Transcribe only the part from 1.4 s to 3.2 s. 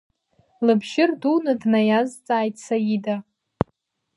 днаиазҵааит Саида.